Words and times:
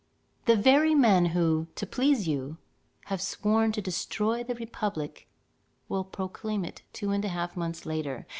The 0.45 0.55
very 0.55 0.95
men 0.95 1.25
who, 1.25 1.67
to 1.75 1.85
please 1.85 2.27
you, 2.27 2.57
have 3.05 3.21
sworn 3.21 3.71
to 3.73 3.83
destroy 3.83 4.43
the 4.43 4.55
republic, 4.55 5.27
will 5.89 6.03
proclaim 6.05 6.65
it 6.65 6.81
two 6.91 7.11
and 7.11 7.23
a 7.23 7.27
half 7.29 7.55
months 7.55 7.85
later. 7.85 8.25